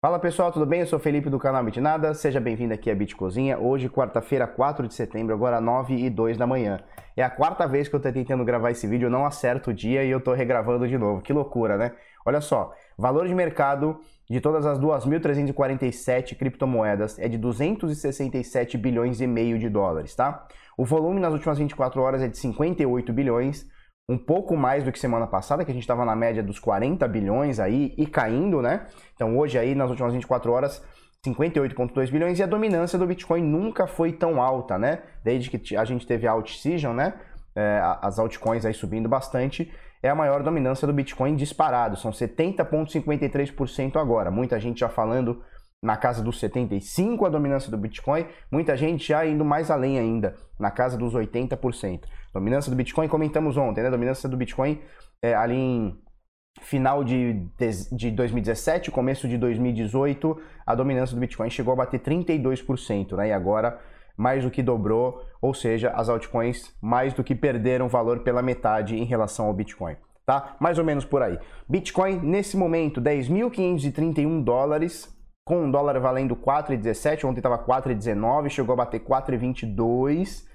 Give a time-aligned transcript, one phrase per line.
[0.00, 0.78] Fala pessoal, tudo bem?
[0.78, 3.58] Eu sou Felipe do canal Bitnada, seja bem-vindo aqui a Bitcozinha.
[3.58, 6.78] Hoje, quarta-feira, 4 de setembro, agora 9 e 2 da manhã.
[7.16, 9.74] É a quarta vez que eu tô tentando gravar esse vídeo, eu não acerto o
[9.74, 11.20] dia e eu tô regravando de novo.
[11.20, 11.96] Que loucura, né?
[12.24, 13.98] Olha só, valor de mercado
[14.30, 20.46] de todas as 2.347 criptomoedas é de 267 bilhões e meio de dólares, tá?
[20.76, 23.68] O volume nas últimas 24 horas é de 58 bilhões,
[24.08, 27.06] um pouco mais do que semana passada, que a gente estava na média dos 40
[27.06, 28.86] bilhões aí e caindo, né?
[29.14, 30.82] Então hoje aí, nas últimas 24 horas,
[31.26, 35.02] 58,2 bilhões e a dominância do Bitcoin nunca foi tão alta, né?
[35.22, 37.14] Desde que a gente teve a alt-season, né?
[37.54, 39.70] É, as altcoins aí subindo bastante,
[40.02, 44.30] é a maior dominância do Bitcoin disparado, são 70,53% agora.
[44.30, 45.42] Muita gente já falando
[45.82, 50.36] na casa dos 75 a dominância do Bitcoin, muita gente já indo mais além ainda,
[50.58, 52.02] na casa dos 80%.
[52.32, 53.90] Dominância do Bitcoin, comentamos ontem, né?
[53.90, 54.80] Dominância do Bitcoin
[55.22, 55.98] é, ali em
[56.60, 57.46] final de,
[57.92, 63.28] de 2017, começo de 2018, a dominância do Bitcoin chegou a bater 32%, né?
[63.28, 63.78] E agora
[64.16, 68.96] mais do que dobrou, ou seja, as altcoins mais do que perderam valor pela metade
[68.96, 69.96] em relação ao Bitcoin.
[70.26, 70.56] Tá?
[70.60, 71.38] Mais ou menos por aí.
[71.68, 75.08] Bitcoin, nesse momento, 10.531 dólares,
[75.48, 80.46] com um dólar valendo 4,17, ontem estava 4,19, chegou a bater 4,22,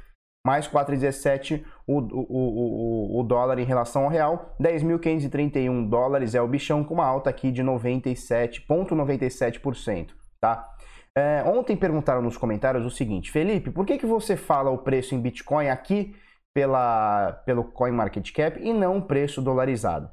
[0.45, 6.47] mais 4,17 o, o, o, o dólar em relação ao real, 10.531 dólares é o
[6.47, 10.69] bichão com uma alta aqui de 97,97%, tá?
[11.17, 15.15] É, ontem perguntaram nos comentários o seguinte, Felipe, por que, que você fala o preço
[15.15, 16.15] em Bitcoin aqui
[16.55, 20.07] pela, pelo CoinMarketCap e não o preço dolarizado?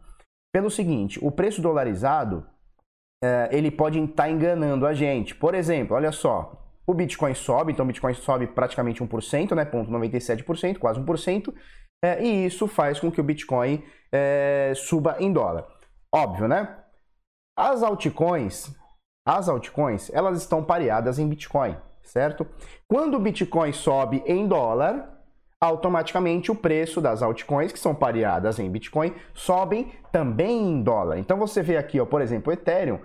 [0.55, 2.47] Pelo seguinte, o preço dolarizado
[3.51, 5.35] ele pode estar tá enganando a gente.
[5.35, 10.79] Por exemplo, olha só, o Bitcoin sobe, então o Bitcoin sobe praticamente 1%, né, 0,97%,
[10.79, 11.55] quase 1%,
[12.03, 15.67] é, e isso faz com que o Bitcoin é, suba em dólar.
[16.13, 16.77] Óbvio, né?
[17.57, 18.75] As altcoins,
[19.27, 22.47] as altcoins, elas estão pareadas em Bitcoin, certo?
[22.89, 25.21] Quando o Bitcoin sobe em dólar,
[25.61, 31.19] automaticamente o preço das altcoins que são pareadas em Bitcoin sobem também em dólar.
[31.19, 32.99] Então você vê aqui, ó, por exemplo, o Ethereum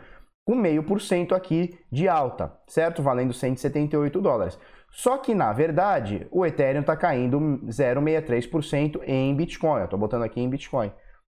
[0.45, 3.01] com meio por cento aqui de alta, certo?
[3.01, 4.59] Valendo 178 dólares.
[4.91, 9.79] Só que na verdade o Ethereum está caindo 0,63% em Bitcoin.
[9.79, 10.91] Eu estou botando aqui em Bitcoin,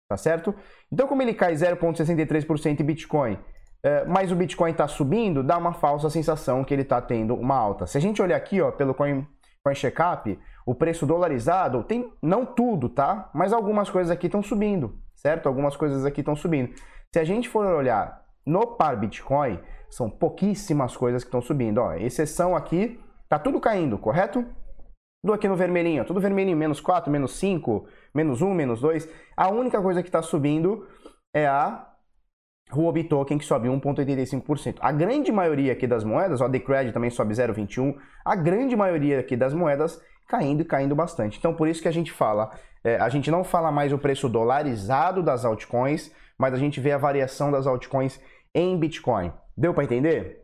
[0.09, 0.53] tá certo?
[0.91, 3.39] Então como ele cai 0,63% em Bitcoin,
[3.83, 7.55] é, mas o Bitcoin está subindo, dá uma falsa sensação que ele está tendo uma
[7.55, 7.87] alta.
[7.87, 9.25] Se a gente olhar aqui, ó, pelo Coin,
[9.63, 13.29] Coin Checkup, o preço dolarizado tem não tudo, tá?
[13.33, 15.47] Mas algumas coisas aqui estão subindo, certo?
[15.47, 16.73] Algumas coisas aqui estão subindo.
[17.13, 19.59] Se a gente for olhar no par Bitcoin,
[19.89, 21.79] são pouquíssimas coisas que estão subindo.
[21.79, 22.99] Ó, exceção aqui,
[23.29, 24.45] tá tudo caindo, correto?
[25.23, 29.09] Tudo aqui no vermelhinho, tudo vermelhinho, menos 4, menos 5, menos 1, menos 2.
[29.35, 30.87] A única coisa que está subindo
[31.33, 31.87] é a
[32.71, 34.77] Huobi Token, que sobe 1,85%.
[34.79, 37.95] A grande maioria aqui das moedas, ó, Decred também sobe 0,21%.
[38.23, 41.37] A grande maioria aqui das moedas caindo e caindo bastante.
[41.37, 42.51] Então, por isso que a gente fala,
[42.83, 46.91] é, a gente não fala mais o preço dolarizado das altcoins, mas a gente vê
[46.91, 48.19] a variação das altcoins
[48.53, 49.31] em Bitcoin.
[49.55, 50.43] Deu para entender?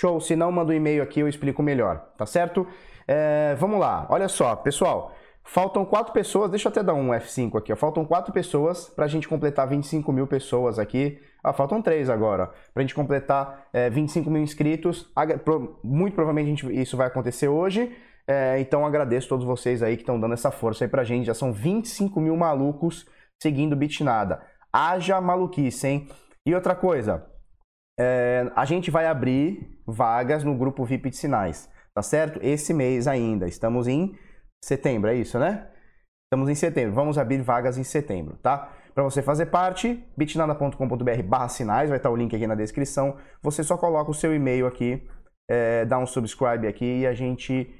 [0.00, 0.20] Show!
[0.20, 2.66] Se não, manda um e-mail aqui, eu explico melhor, tá certo?
[3.08, 5.14] É, vamos lá, olha só, pessoal.
[5.48, 7.76] Faltam quatro pessoas, deixa eu até dar um F5 aqui, ó.
[7.76, 11.20] faltam quatro pessoas para a gente completar 25 mil pessoas aqui.
[11.42, 15.08] Ah, faltam três agora, para a gente completar é, 25 mil inscritos.
[15.84, 17.96] Muito provavelmente isso vai acontecer hoje.
[18.26, 21.26] É, então agradeço a todos vocês aí que estão dando essa força aí pra gente.
[21.26, 23.06] Já são 25 mil malucos
[23.40, 24.42] seguindo Bitnada.
[24.72, 26.08] Haja maluquice, hein?
[26.44, 27.24] E outra coisa,
[27.98, 32.38] é, a gente vai abrir vagas no grupo VIP de sinais, tá certo?
[32.42, 33.46] Esse mês ainda.
[33.46, 34.16] Estamos em
[34.62, 35.68] setembro, é isso, né?
[36.26, 36.94] Estamos em setembro.
[36.94, 38.72] Vamos abrir vagas em setembro, tá?
[38.94, 43.16] Para você fazer parte, bitnada.com.br barra sinais, vai estar o link aqui na descrição.
[43.42, 45.06] Você só coloca o seu e-mail aqui,
[45.48, 47.72] é, dá um subscribe aqui e a gente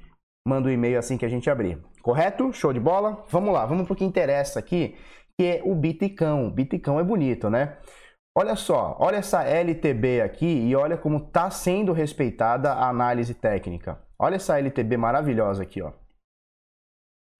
[0.47, 1.77] manda o e-mail assim que a gente abrir.
[2.01, 2.53] Correto?
[2.53, 3.25] Show de bola?
[3.29, 4.95] Vamos lá, vamos para o que interessa aqui,
[5.37, 6.47] que é o Biticão.
[6.47, 7.77] O Biticão é bonito, né?
[8.39, 13.99] Olha só, olha essa LTB aqui e olha como está sendo respeitada a análise técnica.
[14.19, 15.91] Olha essa LTB maravilhosa aqui, ó.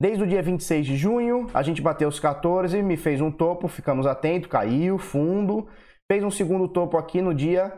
[0.01, 3.67] Desde o dia 26 de junho, a gente bateu os 14, me fez um topo,
[3.67, 5.67] ficamos atentos, caiu, fundo.
[6.11, 7.71] Fez um segundo topo aqui no dia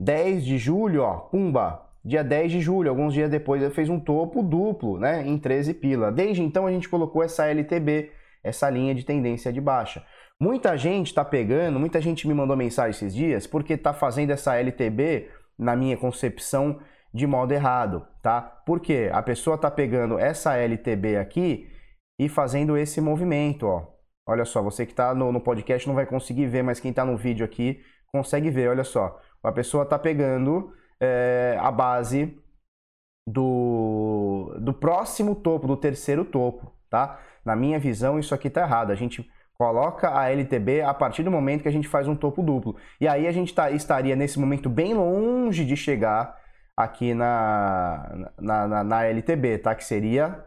[0.00, 4.00] 10 de julho, ó, pumba, dia 10 de julho, alguns dias depois ele fez um
[4.00, 6.10] topo duplo, né, em 13 pila.
[6.10, 8.10] Desde então a gente colocou essa LTB,
[8.42, 10.02] essa linha de tendência de baixa.
[10.40, 14.56] Muita gente está pegando, muita gente me mandou mensagem esses dias porque está fazendo essa
[14.56, 16.80] LTB, na minha concepção,
[17.12, 18.42] de modo errado, tá?
[18.66, 21.70] Porque a pessoa está pegando essa LTB aqui
[22.18, 23.86] e fazendo esse movimento, ó.
[24.26, 27.04] Olha só, você que está no, no podcast não vai conseguir ver, mas quem está
[27.04, 27.80] no vídeo aqui
[28.10, 29.20] consegue ver, olha só.
[29.42, 32.36] A pessoa está pegando é, a base
[33.26, 37.20] do, do próximo topo, do terceiro topo, tá?
[37.44, 38.90] Na minha visão, isso aqui está errado.
[38.90, 39.28] A gente
[39.58, 42.76] coloca a LTB a partir do momento que a gente faz um topo duplo.
[43.00, 46.36] E aí a gente tá, estaria nesse momento bem longe de chegar
[46.76, 49.74] aqui na, na, na, na LTB, tá?
[49.74, 50.44] Que seria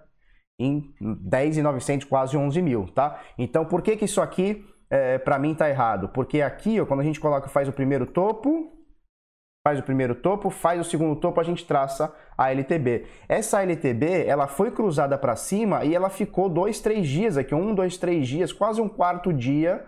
[0.60, 3.20] em 10.900, quase 11 mil, tá?
[3.38, 6.10] Então, por que que isso aqui, é, para mim, tá errado?
[6.10, 8.77] Porque aqui, ó, quando a gente coloca, faz o primeiro topo,
[9.68, 13.06] faz o primeiro topo, faz o segundo topo, a gente traça a LTB.
[13.28, 17.76] Essa LTB, ela foi cruzada para cima e ela ficou dois, três dias aqui, um,
[17.76, 19.84] dois, três dias, quase um quarto dia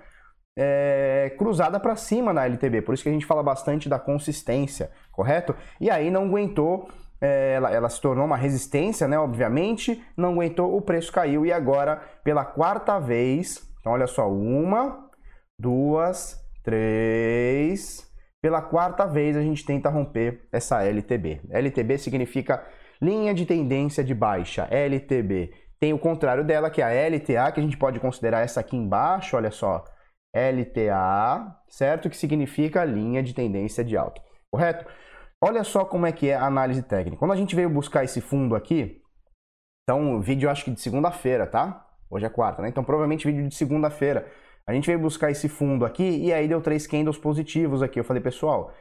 [0.57, 2.81] é, cruzada para cima na LTB.
[2.81, 5.55] Por isso que a gente fala bastante da consistência, correto?
[5.79, 6.89] E aí não aguentou
[7.21, 9.17] é, ela, ela, se tornou uma resistência, né?
[9.17, 15.09] Obviamente, não aguentou, o preço caiu e agora, pela quarta vez, então olha só, uma,
[15.57, 18.08] duas, três,
[18.41, 21.41] pela quarta vez a gente tenta romper essa LTB.
[21.49, 22.65] LTB significa
[23.01, 25.53] linha de tendência de baixa, LTB.
[25.79, 28.75] Tem o contrário dela, que é a LTA, que a gente pode considerar essa aqui
[28.75, 29.83] embaixo, olha só.
[30.33, 32.09] LTA, certo?
[32.09, 34.21] Que significa linha de tendência de alta,
[34.51, 34.85] correto?
[35.41, 37.17] Olha só como é que é a análise técnica.
[37.17, 39.01] Quando a gente veio buscar esse fundo aqui,
[39.83, 41.85] então vídeo acho que de segunda-feira, tá?
[42.09, 42.69] Hoje é quarta, né?
[42.69, 44.29] Então provavelmente vídeo de segunda-feira.
[44.67, 47.99] A gente veio buscar esse fundo aqui e aí deu três candles positivos aqui.
[47.99, 48.71] Eu falei, pessoal,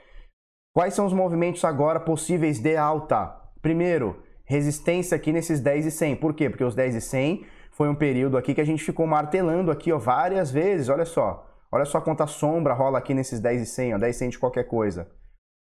[0.75, 3.34] quais são os movimentos agora possíveis de alta?
[3.62, 6.16] Primeiro, resistência aqui nesses 10 e 100.
[6.16, 6.48] Por quê?
[6.48, 9.92] Porque os 10 e 100 foi um período aqui que a gente ficou martelando aqui,
[9.92, 10.88] ó, várias vezes.
[10.88, 11.46] Olha só.
[11.70, 14.38] Olha só quanta sombra rola aqui nesses 10 e 100, ó, 10 e 100 de
[14.38, 15.10] qualquer coisa.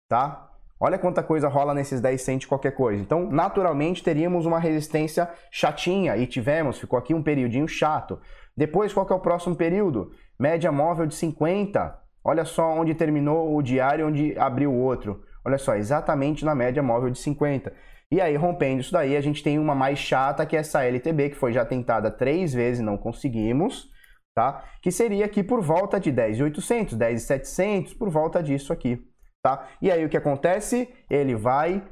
[0.08, 0.47] Tá?
[0.80, 3.02] Olha quanta coisa rola nesses 10 cent de qualquer coisa.
[3.02, 8.20] Então, naturalmente, teríamos uma resistência chatinha e tivemos, ficou aqui um periodinho chato.
[8.56, 10.12] Depois, qual que é o próximo período?
[10.38, 11.98] Média móvel de 50.
[12.24, 15.24] Olha só onde terminou o diário, onde abriu o outro.
[15.44, 17.72] Olha só, exatamente na média móvel de 50.
[18.10, 21.30] E aí, rompendo isso daí, a gente tem uma mais chata, que é essa LTB,
[21.30, 23.90] que foi já tentada três vezes não conseguimos,
[24.34, 24.64] tá?
[24.80, 29.07] Que seria aqui por volta de 10.800, 10.700, por volta disso aqui,
[29.42, 29.68] tá?
[29.80, 30.88] E aí, o que acontece?
[31.08, 31.82] Ele vai,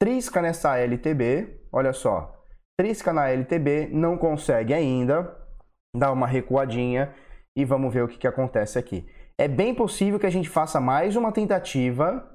[0.00, 2.34] trisca nessa LTB, olha só,
[2.78, 5.36] trisca na LTB, não consegue ainda,
[5.94, 7.14] dar uma recuadinha
[7.56, 9.06] e vamos ver o que, que acontece aqui.
[9.38, 12.26] É bem possível que a gente faça mais uma tentativa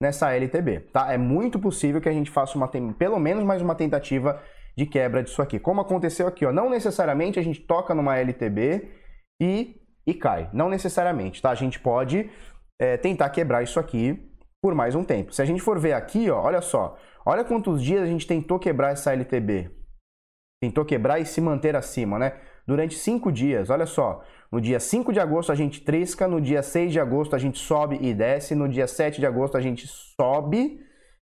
[0.00, 1.12] nessa LTB, tá?
[1.12, 4.42] É muito possível que a gente faça uma pelo menos mais uma tentativa
[4.76, 5.58] de quebra disso aqui.
[5.58, 8.90] Como aconteceu aqui, ó, não necessariamente a gente toca numa LTB
[9.40, 11.50] e, e cai, não necessariamente, tá?
[11.50, 12.30] A gente pode
[12.80, 14.30] é, tentar quebrar isso aqui
[14.62, 15.32] por mais um tempo.
[15.32, 18.58] Se a gente for ver aqui, ó, olha só, olha quantos dias a gente tentou
[18.58, 19.70] quebrar essa LTB.
[20.62, 22.40] Tentou quebrar e se manter acima, né?
[22.66, 23.70] durante cinco dias.
[23.70, 27.34] Olha só, no dia 5 de agosto a gente trisca, no dia 6 de agosto
[27.36, 30.80] a gente sobe e desce, no dia 7 de agosto a gente sobe,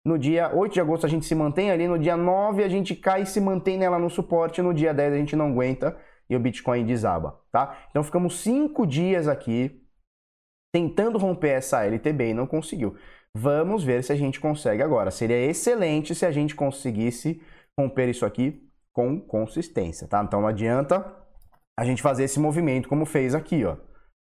[0.05, 2.95] no dia 8 de agosto a gente se mantém ali, no dia 9 a gente
[2.95, 5.97] cai e se mantém nela no suporte, no dia 10 a gente não aguenta
[6.29, 7.77] e o Bitcoin desaba, tá?
[7.89, 9.82] Então ficamos cinco dias aqui
[10.73, 12.97] tentando romper essa LTB e não conseguiu.
[13.35, 15.11] Vamos ver se a gente consegue agora.
[15.11, 17.41] Seria excelente se a gente conseguisse
[17.79, 20.23] romper isso aqui com consistência, tá?
[20.23, 21.05] Então não adianta
[21.77, 23.77] a gente fazer esse movimento como fez aqui, ó.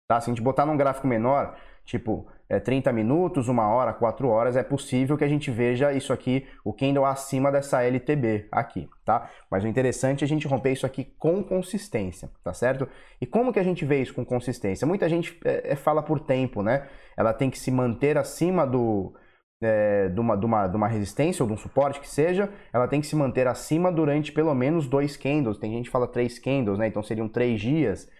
[0.08, 0.20] Tá?
[0.20, 4.56] Se a gente botar num gráfico menor, tipo é, 30 minutos, uma hora, 4 horas,
[4.56, 9.30] é possível que a gente veja isso aqui, o candle acima dessa LTB aqui, tá?
[9.50, 12.86] Mas o interessante é a gente romper isso aqui com consistência, tá certo?
[13.18, 14.86] E como que a gente vê isso com consistência?
[14.86, 16.86] Muita gente é, é, fala por tempo, né?
[17.16, 19.14] Ela tem que se manter acima do,
[19.62, 22.86] é, de, uma, de, uma, de uma resistência ou de um suporte que seja, ela
[22.86, 25.56] tem que se manter acima durante pelo menos dois candles.
[25.56, 26.86] Tem gente que fala três candles, né?
[26.86, 28.10] Então seriam três dias.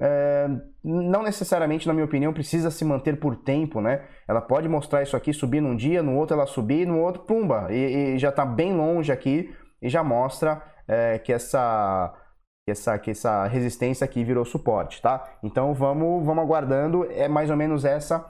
[0.00, 0.48] É,
[0.82, 4.06] não necessariamente, na minha opinião, precisa se manter por tempo, né?
[4.26, 7.68] Ela pode mostrar isso aqui, subir num dia, no outro ela subir, no outro, pumba,
[7.70, 12.12] e, e já está bem longe aqui e já mostra é, que essa
[12.66, 15.36] que essa, que essa resistência aqui virou suporte, tá?
[15.42, 18.24] Então vamos, vamos aguardando, é mais ou menos essa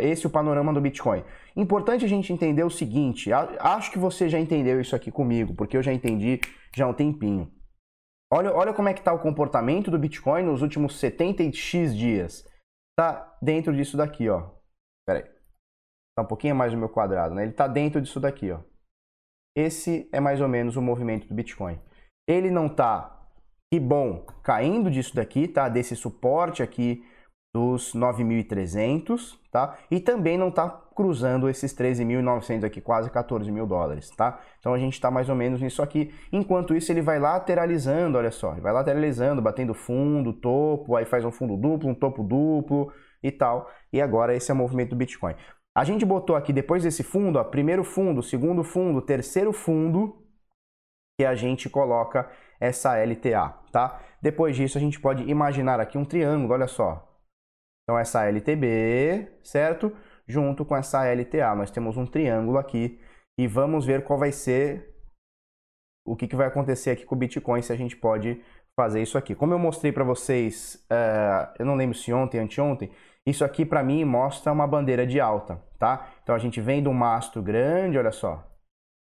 [0.00, 1.22] esse o panorama do Bitcoin.
[1.56, 5.76] Importante a gente entender o seguinte, acho que você já entendeu isso aqui comigo, porque
[5.76, 6.40] eu já entendi
[6.74, 7.50] já há um tempinho.
[8.36, 12.44] Olha, olha como é que está o comportamento do Bitcoin nos últimos 70x dias.
[12.90, 14.50] Está dentro disso daqui, ó.
[15.06, 15.34] Pera aí.
[16.16, 17.42] Tá um pouquinho mais no meu quadrado, né?
[17.42, 18.58] Ele está dentro disso daqui, ó.
[19.56, 21.80] Esse é mais ou menos o movimento do Bitcoin.
[22.28, 23.24] Ele não está,
[23.72, 25.68] que bom, caindo disso daqui, tá?
[25.68, 27.06] Desse suporte aqui
[27.54, 29.78] dos 9.300, tá?
[29.88, 34.40] E também não está cruzando esses 13.900 aqui, quase 14 mil dólares, tá?
[34.58, 36.14] Então a gente está mais ou menos nisso aqui.
[36.32, 41.24] Enquanto isso, ele vai lateralizando, olha só, ele vai lateralizando, batendo fundo, topo, aí faz
[41.24, 43.70] um fundo duplo, um topo duplo e tal.
[43.92, 45.34] E agora esse é o movimento do Bitcoin.
[45.74, 50.24] A gente botou aqui depois desse fundo, ó, primeiro fundo, segundo fundo, terceiro fundo,
[51.18, 54.00] que a gente coloca essa LTA, tá?
[54.22, 57.10] Depois disso a gente pode imaginar aqui um triângulo, olha só.
[57.82, 59.94] Então essa LTB, certo?
[60.26, 62.98] Junto com essa LTA, nós temos um triângulo aqui
[63.38, 64.94] e vamos ver qual vai ser
[66.06, 68.40] o que, que vai acontecer aqui com o Bitcoin se a gente pode
[68.76, 69.34] fazer isso aqui.
[69.34, 72.90] Como eu mostrei para vocês, uh, eu não lembro se ontem, anteontem,
[73.26, 76.10] isso aqui para mim mostra uma bandeira de alta, tá?
[76.22, 78.44] Então a gente vem do mastro grande, olha só.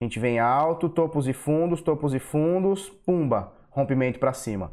[0.00, 4.72] A gente vem alto, topos e fundos, topos e fundos, pumba, rompimento para cima.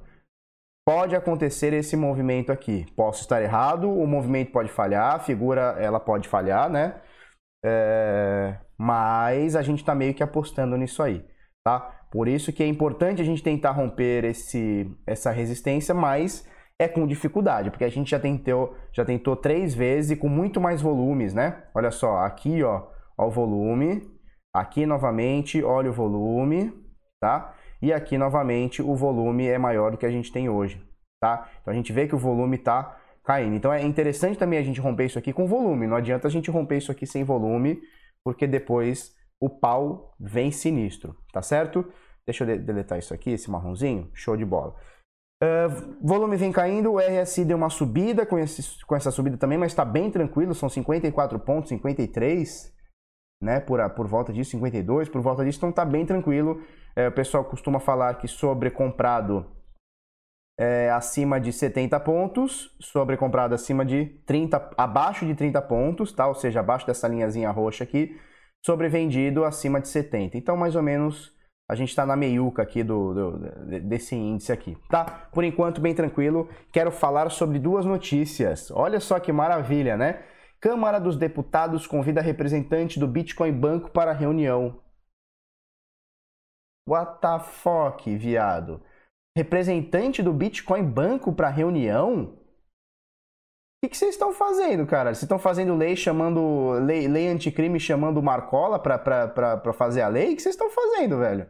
[0.85, 2.85] Pode acontecer esse movimento aqui.
[2.95, 7.01] Posso estar errado, o movimento pode falhar, a figura ela pode falhar, né?
[7.63, 8.59] É...
[8.77, 11.25] Mas a gente está meio que apostando nisso aí,
[11.63, 11.79] tá?
[12.11, 16.45] Por isso que é importante a gente tentar romper esse, essa resistência, mas
[16.77, 20.59] é com dificuldade, porque a gente já tentou, já tentou três vezes e com muito
[20.59, 21.63] mais volumes, né?
[21.73, 22.87] Olha só, aqui ó,
[23.17, 24.01] ó o volume,
[24.53, 26.73] aqui novamente, olha o volume,
[27.21, 27.55] tá?
[27.83, 30.81] E aqui novamente o volume é maior do que a gente tem hoje,
[31.21, 31.49] tá?
[31.61, 33.57] Então a gente vê que o volume tá caindo.
[33.57, 36.49] Então é interessante também a gente romper isso aqui com volume, não adianta a gente
[36.49, 37.81] romper isso aqui sem volume,
[38.23, 41.85] porque depois o pau vem sinistro, tá certo?
[42.25, 44.73] Deixa eu deletar isso aqui, esse marronzinho, show de bola.
[45.43, 49.57] Uh, volume vem caindo, o RSI deu uma subida com, esse, com essa subida também,
[49.57, 52.73] mas está bem tranquilo, são 54 pontos, 53,
[53.41, 56.61] né, por, por volta disso, 52, por volta disso, então está bem tranquilo.
[56.95, 59.45] É, o pessoal costuma falar que sobrecomprado
[60.57, 66.27] é, acima de 70 pontos, sobrecomprado acima de 30, abaixo de 30 pontos, tá?
[66.27, 68.19] ou seja, abaixo dessa linhazinha roxa aqui,
[68.63, 70.37] sobrevendido acima de 70.
[70.37, 71.33] Então, mais ou menos
[71.67, 75.05] a gente está na meiuca aqui do, do, desse índice aqui, tá?
[75.31, 76.49] Por enquanto, bem tranquilo.
[76.71, 78.69] Quero falar sobre duas notícias.
[78.69, 80.23] Olha só que maravilha, né?
[80.59, 84.82] Câmara dos Deputados convida representante do Bitcoin Banco para reunião.
[86.87, 88.81] What the fuck, viado?
[89.37, 92.37] Representante do Bitcoin Banco para reunião?
[93.83, 95.09] O que, vocês estão fazendo, cara?
[95.09, 96.71] Vocês estão fazendo lei chamando.
[96.85, 100.31] Lei, lei anticrime chamando Marcola pra, pra, pra, pra fazer a lei?
[100.33, 101.49] O que vocês estão fazendo, velho?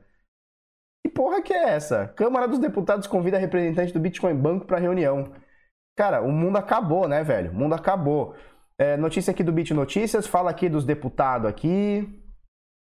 [1.05, 2.07] Que porra que é essa?
[2.07, 5.31] Câmara dos Deputados convida representante do Bitcoin Banco para reunião.
[5.95, 7.51] Cara, o mundo acabou, né, velho?
[7.51, 8.35] O mundo acabou.
[8.79, 12.22] É, notícia aqui do Bit Notícias, fala aqui dos deputados aqui.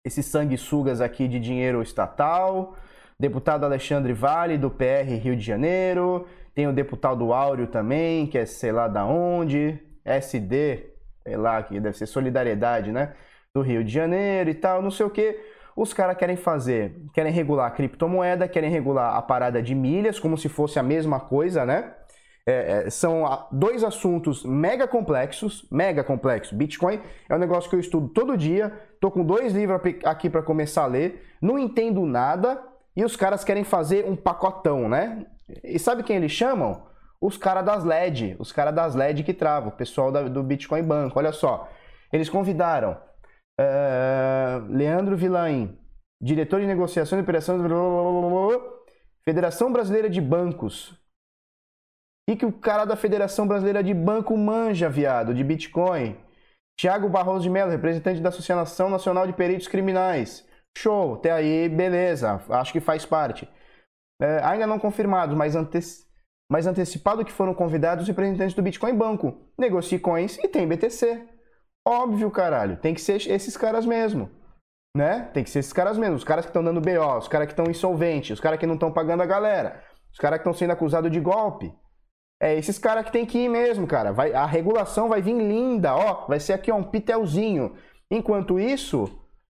[0.06, 2.76] Esses sanguessugas aqui de dinheiro estatal.
[3.18, 6.28] Deputado Alexandre Vale, do PR Rio de Janeiro.
[6.54, 10.92] Tem o deputado Áureo também, que é sei lá da onde, SD,
[11.24, 13.14] sei lá, que deve ser Solidariedade, né?
[13.52, 15.40] Do Rio de Janeiro e tal, não sei o que.
[15.74, 20.38] Os caras querem fazer, querem regular a criptomoeda, querem regular a parada de milhas, como
[20.38, 21.94] se fosse a mesma coisa, né?
[22.48, 26.56] É, é, são dois assuntos mega complexos, mega complexos.
[26.56, 30.42] Bitcoin é um negócio que eu estudo todo dia, tô com dois livros aqui para
[30.42, 32.62] começar a ler, não entendo nada
[32.96, 35.26] e os caras querem fazer um pacotão, né?
[35.62, 36.86] E sabe quem eles chamam?
[37.20, 40.82] Os caras das LED, os caras das LED que travam, o pessoal da, do Bitcoin
[40.82, 41.18] Banco.
[41.18, 41.70] Olha só,
[42.12, 42.96] eles convidaram
[43.60, 45.78] uh, Leandro Vilain,
[46.20, 47.58] diretor de negociação e operação
[49.24, 50.94] Federação Brasileira de Bancos.
[52.28, 56.16] E que o cara da Federação Brasileira de Banco manja, viado, de Bitcoin.
[56.78, 60.46] Tiago Barroso de Mello, representante da Associação Nacional de Peritos Criminais.
[60.76, 63.48] Show, até aí, beleza, acho que faz parte
[64.20, 65.80] é, ainda não confirmados, mas, ante
[66.50, 69.36] mas antecipado que foram convidados os representantes do Bitcoin Banco.
[69.58, 71.26] Negocie coins e tem BTC.
[71.86, 72.76] Óbvio, caralho.
[72.76, 74.30] Tem que ser esses caras mesmo.
[74.96, 75.28] Né?
[75.34, 76.16] Tem que ser esses caras mesmo.
[76.16, 78.74] Os caras que estão dando BO, os caras que estão insolventes, os caras que não
[78.74, 81.72] estão pagando a galera, os caras que estão sendo acusados de golpe.
[82.40, 84.12] É esses caras que tem que ir mesmo, cara.
[84.12, 86.26] Vai, a regulação vai vir linda, ó.
[86.26, 87.74] Vai ser aqui, ó, um pitelzinho.
[88.10, 89.10] Enquanto isso,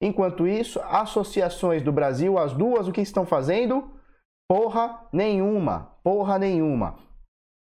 [0.01, 3.91] enquanto isso, associações do Brasil, as duas, o que estão fazendo?
[4.49, 6.99] Porra nenhuma, porra nenhuma.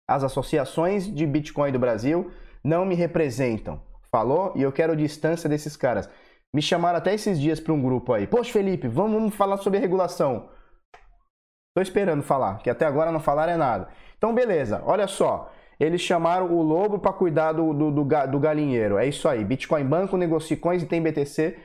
[0.09, 2.31] As associações de Bitcoin do Brasil
[2.65, 3.83] não me representam.
[4.11, 4.53] Falou?
[4.57, 6.09] E eu quero distância desses caras.
[6.53, 8.27] Me chamaram até esses dias para um grupo aí.
[8.27, 10.49] Poxa, Felipe, vamos, vamos falar sobre regulação.
[11.77, 13.89] Tô esperando falar, que até agora não falaram é nada.
[14.21, 15.51] Então, beleza, olha só.
[15.79, 18.99] Eles chamaram o lobo para cuidar do, do, do, do, galinheiro.
[18.99, 19.43] É isso aí.
[19.43, 21.57] Bitcoin Banco, Negocicoins e tem BTC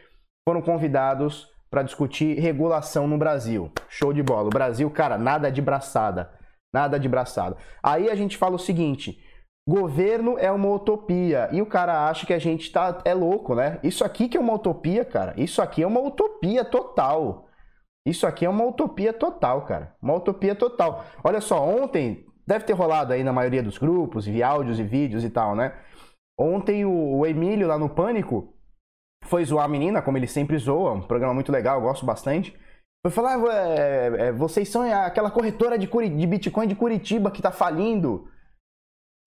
[0.48, 3.70] foram convidados para discutir regulação no Brasil.
[3.90, 4.48] Show de bola.
[4.48, 6.32] O Brasil, cara, nada de braçada.
[6.74, 7.58] Nada de braçada.
[7.84, 9.20] Aí a gente fala o seguinte:
[9.68, 11.50] Governo é uma utopia.
[11.52, 13.80] E o cara acha que a gente tá, é louco, né?
[13.84, 15.34] Isso aqui que é uma utopia, cara.
[15.36, 17.50] Isso aqui é uma utopia total.
[18.06, 19.96] Isso aqui é uma utopia total, cara.
[20.00, 21.04] Uma utopia total.
[21.24, 25.24] Olha só, ontem, deve ter rolado aí na maioria dos grupos, vi áudios e vídeos
[25.24, 25.78] e tal, né?
[26.38, 28.54] Ontem o, o Emílio lá no Pânico
[29.24, 32.58] foi zoar a menina, como ele sempre zoa, um programa muito legal, gosto bastante.
[33.06, 37.42] Foi falar, ah, é, é, vocês são aquela corretora de, de Bitcoin de Curitiba que
[37.42, 38.28] tá falindo.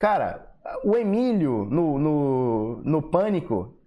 [0.00, 0.52] Cara,
[0.84, 3.78] o Emílio no, no, no Pânico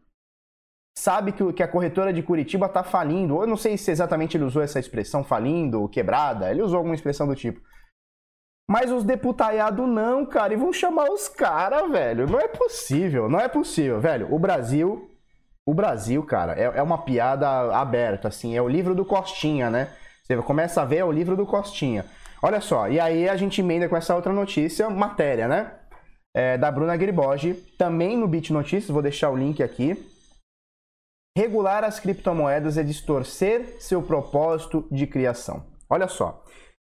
[0.98, 3.42] sabe que, que a corretora de Curitiba tá falindo.
[3.42, 6.50] Eu não sei se exatamente ele usou essa expressão falindo ou quebrada.
[6.50, 7.62] Ele usou alguma expressão do tipo.
[8.72, 10.54] Mas os deputaiados não, cara.
[10.54, 12.28] E vão chamar os caras, velho.
[12.28, 14.34] Não é possível, não é possível, velho.
[14.34, 15.10] O Brasil.
[15.66, 18.56] O Brasil, cara, é, é uma piada aberta, assim.
[18.56, 19.90] É o livro do Costinha, né?
[20.24, 22.06] Você começa a ver, é o livro do Costinha.
[22.42, 25.72] Olha só, e aí a gente emenda com essa outra notícia, matéria, né?
[26.34, 30.10] é, da Bruna Griboge, também no Bit Notícias, vou deixar o link aqui.
[31.38, 35.66] Regular as criptomoedas é distorcer seu propósito de criação.
[35.90, 36.44] Olha só,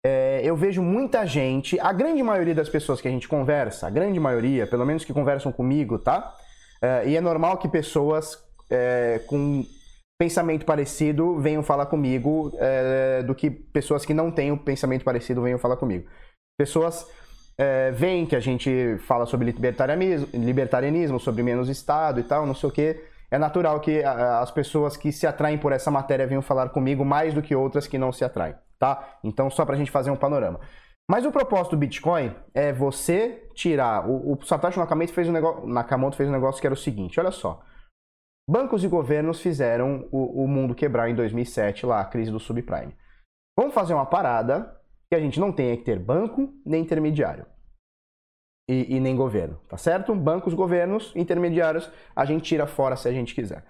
[0.05, 3.91] é, eu vejo muita gente, a grande maioria das pessoas que a gente conversa, a
[3.91, 6.35] grande maioria, pelo menos que conversam comigo, tá?
[6.81, 8.39] É, e é normal que pessoas
[8.71, 9.65] é, com
[10.19, 15.43] pensamento parecido venham falar comigo é, do que pessoas que não têm um pensamento parecido
[15.43, 16.07] venham falar comigo.
[16.59, 17.07] Pessoas
[17.59, 22.55] é, veem que a gente fala sobre libertarianismo, libertarianismo, sobre menos Estado e tal, não
[22.55, 23.03] sei o que.
[23.31, 27.33] É natural que as pessoas que se atraem por essa matéria venham falar comigo mais
[27.33, 29.19] do que outras que não se atraem, tá?
[29.23, 30.59] Então, só para a gente fazer um panorama.
[31.09, 34.09] Mas o propósito do Bitcoin é você tirar.
[34.09, 37.21] O, o Satoshi Nakamoto fez, um negócio, Nakamoto fez um negócio que era o seguinte:
[37.21, 37.63] olha só.
[38.49, 42.97] Bancos e governos fizeram o, o mundo quebrar em 2007, lá, a crise do subprime.
[43.57, 44.77] Vamos fazer uma parada
[45.09, 47.47] que a gente não tenha que ter banco nem intermediário.
[48.69, 50.15] E, e, nem governo, tá certo?
[50.15, 53.65] Bancos, governos, intermediários, a gente tira fora se a gente quiser.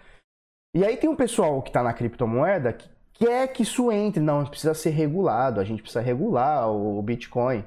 [0.77, 2.87] E aí tem um pessoal que está na criptomoeda que
[3.21, 4.21] quer que isso entre.
[4.21, 7.65] Não, precisa ser regulado, a gente precisa regular o Bitcoin.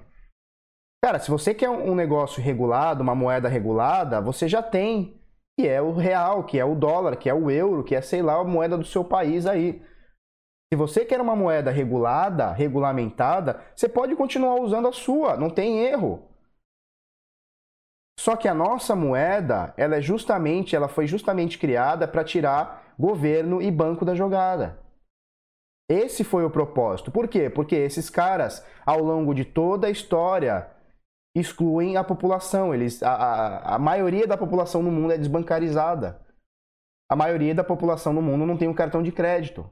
[1.03, 5.19] Cara, se você quer um negócio regulado, uma moeda regulada, você já tem,
[5.59, 8.21] que é o real, que é o dólar, que é o euro, que é, sei
[8.21, 9.81] lá, a moeda do seu país aí.
[10.71, 15.79] Se você quer uma moeda regulada, regulamentada, você pode continuar usando a sua, não tem
[15.79, 16.27] erro.
[18.17, 23.61] Só que a nossa moeda, ela é justamente, ela foi justamente criada para tirar governo
[23.61, 24.82] e banco da jogada.
[25.93, 27.11] Esse foi o propósito.
[27.11, 27.51] Por quê?
[27.51, 30.67] Porque esses caras, ao longo de toda a história,
[31.37, 32.73] excluem a população.
[32.73, 36.19] Eles, a, a, a maioria da população no mundo é desbancarizada.
[37.11, 39.69] A maioria da população no mundo não tem um cartão de crédito.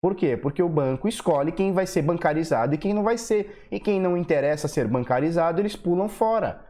[0.00, 0.36] Por quê?
[0.36, 3.66] Porque o banco escolhe quem vai ser bancarizado e quem não vai ser.
[3.68, 6.64] E quem não interessa ser bancarizado, eles pulam fora.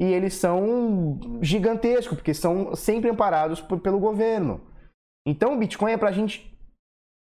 [0.00, 4.60] E eles são gigantescos, porque são sempre amparados pelo governo.
[5.26, 6.57] Então o Bitcoin é para a gente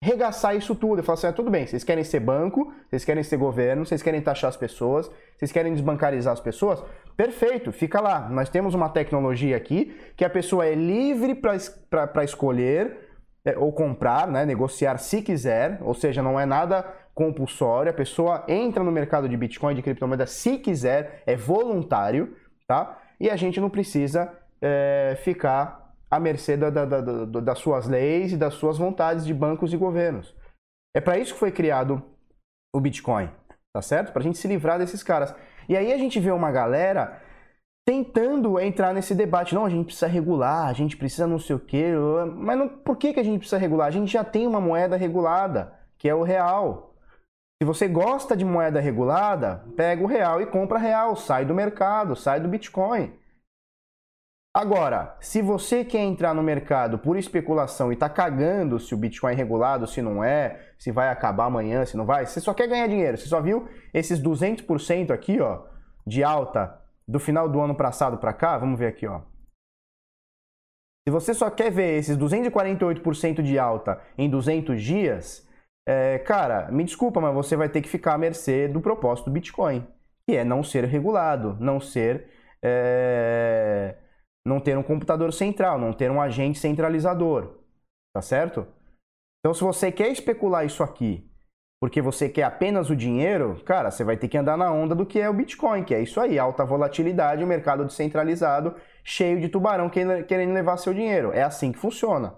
[0.01, 0.99] regaçar isso tudo.
[0.99, 4.01] Eu falo assim, ah, tudo bem, vocês querem ser banco, vocês querem ser governo, vocês
[4.01, 6.83] querem taxar as pessoas, vocês querem desbancarizar as pessoas,
[7.15, 8.29] perfeito, fica lá.
[8.29, 13.07] Nós temos uma tecnologia aqui que a pessoa é livre para escolher
[13.43, 18.43] é, ou comprar, né, negociar se quiser, ou seja, não é nada compulsório, a pessoa
[18.47, 22.35] entra no mercado de Bitcoin, de criptomoeda se quiser, é voluntário,
[22.67, 22.99] tá?
[23.19, 24.31] E a gente não precisa
[24.61, 29.33] é, ficar à mercê da, da, da, das suas leis e das suas vontades de
[29.33, 30.35] bancos e governos.
[30.95, 32.01] É para isso que foi criado
[32.73, 33.29] o Bitcoin,
[33.73, 34.11] tá certo?
[34.11, 35.33] Para a gente se livrar desses caras.
[35.67, 37.21] E aí a gente vê uma galera
[37.85, 39.55] tentando entrar nesse debate.
[39.55, 41.93] Não, a gente precisa regular, a gente precisa não sei o quê.
[42.35, 43.87] Mas não, por que, que a gente precisa regular?
[43.87, 46.93] A gente já tem uma moeda regulada, que é o real.
[47.61, 52.15] Se você gosta de moeda regulada, pega o real e compra real, sai do mercado,
[52.15, 53.13] sai do Bitcoin.
[54.53, 59.33] Agora, se você quer entrar no mercado por especulação e está cagando se o Bitcoin
[59.33, 62.67] é regulado, se não é, se vai acabar amanhã, se não vai, você só quer
[62.67, 63.17] ganhar dinheiro.
[63.17, 65.63] Você só viu esses 200% aqui, ó,
[66.05, 69.21] de alta do final do ano passado para cá, vamos ver aqui, ó.
[71.07, 75.47] Se você só quer ver esses 248% de alta em 200 dias,
[75.87, 79.31] é, cara, me desculpa, mas você vai ter que ficar à mercê do propósito do
[79.31, 79.87] Bitcoin,
[80.27, 82.27] que é não ser regulado, não ser,
[82.61, 83.95] é,
[84.47, 87.59] não ter um computador central, não ter um agente centralizador,
[88.13, 88.65] tá certo?
[89.39, 91.27] Então, se você quer especular isso aqui
[91.79, 95.05] porque você quer apenas o dinheiro, cara, você vai ter que andar na onda do
[95.05, 99.47] que é o Bitcoin, que é isso aí, alta volatilidade, o mercado descentralizado, cheio de
[99.47, 101.31] tubarão querendo levar seu dinheiro.
[101.31, 102.33] É assim que funciona.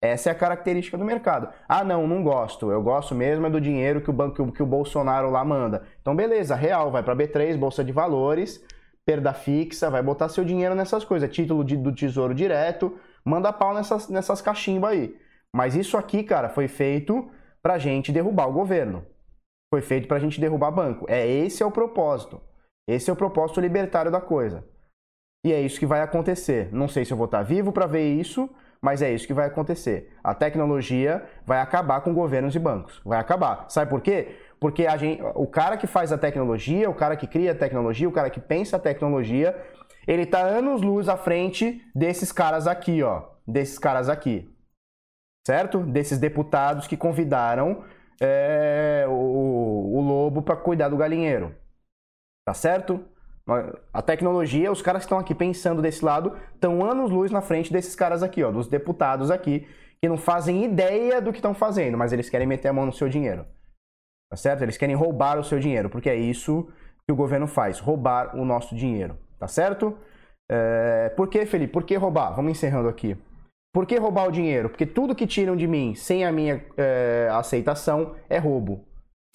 [0.00, 1.48] Essa é a característica do mercado.
[1.68, 2.70] Ah, não, não gosto.
[2.70, 5.84] Eu gosto mesmo é do dinheiro que o banco que o Bolsonaro lá manda.
[6.00, 8.62] Então, beleza, real, vai para B3, bolsa de valores,
[9.06, 13.72] perda fixa, vai botar seu dinheiro nessas coisas, título de, do tesouro direto, manda pau
[13.72, 15.16] nessas, nessas cachimbas aí.
[15.54, 17.30] Mas isso aqui, cara, foi feito
[17.62, 19.06] pra gente derrubar o governo.
[19.72, 21.06] Foi feito pra gente derrubar banco.
[21.08, 22.40] É esse é o propósito.
[22.88, 24.64] Esse é o propósito libertário da coisa.
[25.44, 26.68] E é isso que vai acontecer.
[26.72, 28.50] Não sei se eu vou estar vivo para ver isso,
[28.82, 30.12] mas é isso que vai acontecer.
[30.22, 33.00] A tecnologia vai acabar com governos e bancos.
[33.04, 33.66] Vai acabar.
[33.68, 34.36] Sabe por quê?
[34.60, 38.08] Porque a gente, o cara que faz a tecnologia, o cara que cria a tecnologia,
[38.08, 39.54] o cara que pensa a tecnologia,
[40.06, 43.24] ele está anos luz à frente desses caras aqui, ó.
[43.46, 44.50] Desses caras aqui.
[45.46, 45.80] Certo?
[45.80, 47.84] Desses deputados que convidaram
[48.20, 49.12] é, o,
[49.96, 51.54] o lobo para cuidar do galinheiro.
[52.46, 53.04] Tá certo?
[53.92, 57.72] A tecnologia, os caras que estão aqui pensando desse lado, estão anos luz na frente
[57.72, 59.68] desses caras aqui, ó, dos deputados aqui,
[60.00, 62.92] que não fazem ideia do que estão fazendo, mas eles querem meter a mão no
[62.92, 63.46] seu dinheiro.
[64.30, 64.62] Tá certo?
[64.62, 66.68] Eles querem roubar o seu dinheiro, porque é isso
[67.06, 69.16] que o governo faz, roubar o nosso dinheiro.
[69.38, 69.96] Tá certo?
[70.50, 71.10] É...
[71.10, 71.72] Por que, Felipe?
[71.72, 72.34] Por que roubar?
[72.34, 73.16] Vamos encerrando aqui.
[73.72, 74.68] Por que roubar o dinheiro?
[74.68, 78.86] Porque tudo que tiram de mim sem a minha é, aceitação é roubo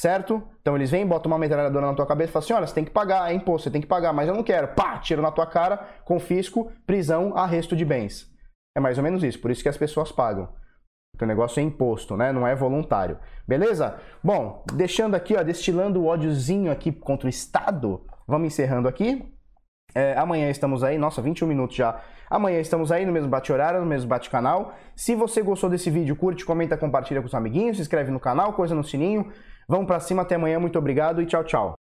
[0.02, 0.42] certo?
[0.62, 2.84] Então eles vêm, botam uma metralhadora na tua cabeça e falam assim: olha, você tem
[2.84, 4.70] que pagar, é imposto, você tem que pagar, mas eu não quero.
[4.70, 8.28] Pá, tiro na tua cara, confisco, prisão, arresto de bens.
[8.76, 10.50] É mais ou menos isso, por isso que as pessoas pagam.
[11.22, 12.32] Porque o negócio é imposto, né?
[12.32, 13.20] Não é voluntário.
[13.48, 13.96] Beleza?
[14.24, 19.32] Bom, deixando aqui, ó, destilando o ódiozinho aqui contra o Estado, vamos encerrando aqui.
[19.94, 22.02] É, amanhã estamos aí, nossa, 21 minutos já.
[22.28, 24.74] Amanhã estamos aí no mesmo bate-horário, no mesmo bate-canal.
[24.96, 28.54] Se você gostou desse vídeo, curte, comenta, compartilha com os amiguinhos, se inscreve no canal,
[28.54, 29.32] coisa no sininho.
[29.68, 31.81] Vamos para cima, até amanhã, muito obrigado e tchau, tchau.